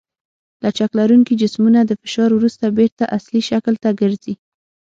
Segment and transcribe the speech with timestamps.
[0.63, 4.33] لچک لرونکي جسمونه د فشار وروسته بېرته اصلي شکل ته ګرځي.